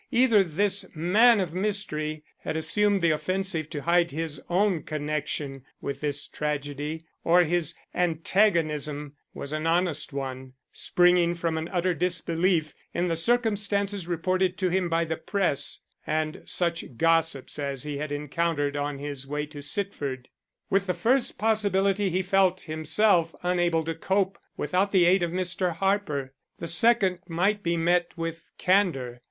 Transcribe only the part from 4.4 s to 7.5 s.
own connection with this tragedy, or